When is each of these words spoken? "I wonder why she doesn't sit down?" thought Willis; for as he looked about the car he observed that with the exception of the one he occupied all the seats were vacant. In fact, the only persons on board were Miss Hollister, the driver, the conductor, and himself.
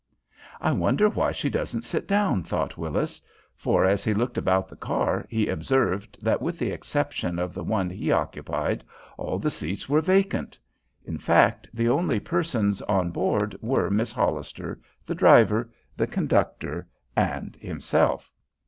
"I 0.59 0.71
wonder 0.71 1.07
why 1.09 1.31
she 1.31 1.47
doesn't 1.47 1.83
sit 1.83 2.07
down?" 2.07 2.41
thought 2.41 2.75
Willis; 2.75 3.21
for 3.55 3.85
as 3.85 4.03
he 4.03 4.15
looked 4.15 4.35
about 4.35 4.67
the 4.67 4.75
car 4.75 5.27
he 5.29 5.45
observed 5.47 6.17
that 6.23 6.41
with 6.41 6.57
the 6.57 6.71
exception 6.71 7.37
of 7.37 7.53
the 7.53 7.63
one 7.63 7.91
he 7.91 8.11
occupied 8.11 8.83
all 9.19 9.37
the 9.37 9.51
seats 9.51 9.87
were 9.87 10.01
vacant. 10.01 10.57
In 11.05 11.19
fact, 11.19 11.69
the 11.71 11.87
only 11.87 12.19
persons 12.19 12.81
on 12.81 13.11
board 13.11 13.55
were 13.61 13.91
Miss 13.91 14.11
Hollister, 14.11 14.79
the 15.05 15.13
driver, 15.13 15.71
the 15.95 16.07
conductor, 16.07 16.87
and 17.15 17.55
himself. 17.57 18.33